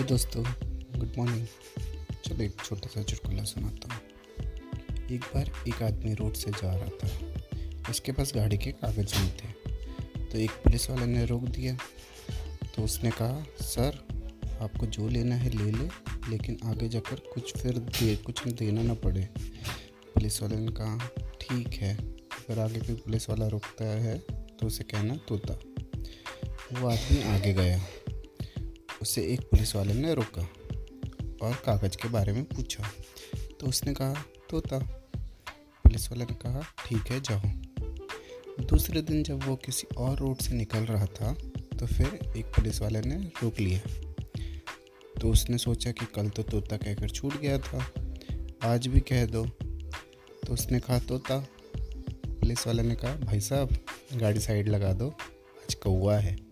[0.00, 0.44] Hello दोस्तों,
[0.98, 1.46] good morning.
[2.24, 4.00] चलो एक छोटा सा चुटकुला सुनाता हूँ।
[5.10, 9.30] एक बार एक आदमी रोड से जा रहा था। उसके पास गाड़ी के कागज़ नहीं
[9.30, 9.52] थे।
[10.24, 11.76] तो एक पुलिस वाले ने रोक दिया।
[12.76, 14.08] तो उसने कहा, सर,
[14.62, 15.84] आपको जो लेना है ले ले,
[16.30, 19.28] लेकिन आगे जाकर कुछ फिर दे, कुछ देना ना पड़े।
[20.14, 21.10] पुलिस वाले ने कहा,
[21.40, 25.54] ठीक है, अगर आगे कोई पुलिस वाला रोकता है तो उसे कहना तोता।
[26.80, 27.84] वो आदमी आगे गया।
[29.02, 30.42] उसे एक पुलिस वाले ने रोका
[31.42, 32.90] और कागज़ के बारे में पूछा।
[33.60, 34.78] तो उसने कहा, तोता।
[35.84, 37.40] पुलिस वाले ने कहा, ठीक है, जाओ।
[38.64, 41.32] दूसरे दिन जब वो किसी और रोड से निकल रहा था
[41.78, 43.80] तो फिर एक पुलिस वाले ने रोक लिया।
[45.20, 47.92] तो उसने सोचा कि कल तो तोता कहकर छूट गया था।
[48.62, 49.46] आज भी कह दो।
[50.46, 51.46] तो उसने कहा, तोता।
[52.26, 53.76] पुलिस वाले ने कहा, भाई साहब,
[54.14, 56.49] गाड़ी साइड लगा दो। आज कौआ है।